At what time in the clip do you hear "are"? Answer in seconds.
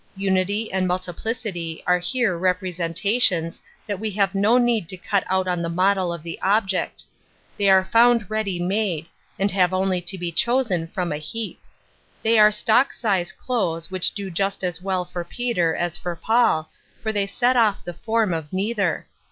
7.69-7.85, 12.39-12.49